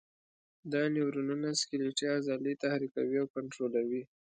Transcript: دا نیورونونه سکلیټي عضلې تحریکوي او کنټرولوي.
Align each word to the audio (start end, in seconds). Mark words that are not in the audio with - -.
دا 0.71 0.81
نیورونونه 0.93 1.49
سکلیټي 1.61 2.05
عضلې 2.15 2.53
تحریکوي 2.63 3.17
او 3.21 3.27
کنټرولوي. 3.35 4.03